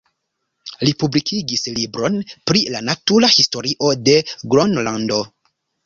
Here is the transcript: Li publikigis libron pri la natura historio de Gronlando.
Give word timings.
Li 0.87 0.93
publikigis 1.03 1.65
libron 1.75 2.19
pri 2.51 2.65
la 2.79 2.83
natura 2.91 3.33
historio 3.39 3.97
de 4.11 4.21
Gronlando. 4.35 5.25